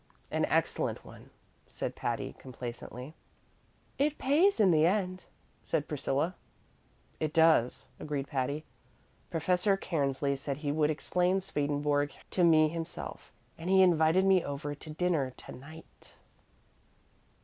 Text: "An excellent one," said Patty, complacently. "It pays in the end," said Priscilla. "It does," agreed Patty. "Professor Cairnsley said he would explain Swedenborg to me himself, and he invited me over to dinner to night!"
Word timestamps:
"An 0.31 0.45
excellent 0.45 1.05
one," 1.05 1.29
said 1.67 1.95
Patty, 1.95 2.33
complacently. 2.39 3.13
"It 3.99 4.17
pays 4.17 4.59
in 4.59 4.71
the 4.71 4.83
end," 4.87 5.25
said 5.61 5.87
Priscilla. 5.87 6.33
"It 7.19 7.31
does," 7.35 7.85
agreed 7.99 8.27
Patty. 8.27 8.65
"Professor 9.29 9.77
Cairnsley 9.77 10.35
said 10.35 10.57
he 10.57 10.71
would 10.71 10.89
explain 10.89 11.39
Swedenborg 11.39 12.13
to 12.31 12.43
me 12.43 12.67
himself, 12.67 13.31
and 13.59 13.69
he 13.69 13.83
invited 13.83 14.25
me 14.25 14.43
over 14.43 14.73
to 14.73 14.89
dinner 14.89 15.29
to 15.37 15.51
night!" 15.51 16.15